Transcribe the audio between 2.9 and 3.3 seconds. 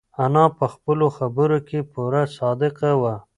وه.